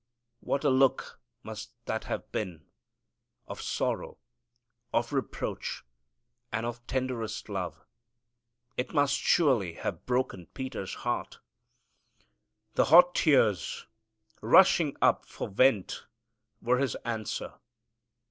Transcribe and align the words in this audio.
What 0.39 0.63
a 0.63 0.71
look 0.71 1.19
must 1.43 1.73
that 1.85 2.05
have 2.05 2.31
been 2.31 2.65
of 3.45 3.61
sorrow, 3.61 4.17
of 4.91 5.13
reproach, 5.13 5.83
and 6.51 6.65
of 6.65 6.87
tenderest 6.87 7.49
love. 7.49 7.85
It 8.77 8.95
must 8.95 9.13
surely 9.13 9.73
have 9.73 10.07
broken 10.07 10.47
Peter's 10.55 10.95
heart. 11.05 11.37
The 12.73 12.85
hot 12.85 13.13
tears 13.13 13.85
rushing 14.41 14.97
up 15.03 15.23
for 15.27 15.47
vent 15.47 16.07
were 16.63 16.79
his 16.79 16.95
answer. 17.05 17.59